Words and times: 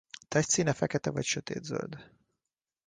Testszíne 0.27 0.73
fekete 0.73 1.09
vagy 1.11 1.23
sötétzöld. 1.23 2.11